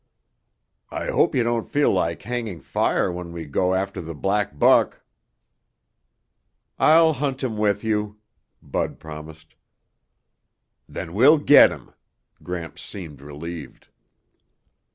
[0.89, 5.01] "I hope you don't feel like hanging fire when we go after the black buck."
[6.79, 8.17] "I'll hunt him with you,"
[8.63, 9.53] Bud promised.
[10.89, 11.91] "Then we'll get him."
[12.41, 13.89] Gramps seemed relieved.